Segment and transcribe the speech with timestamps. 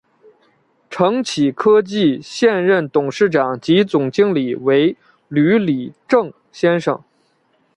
[0.89, 6.99] 承启科技现任董事长暨总经理为吕礼正先生。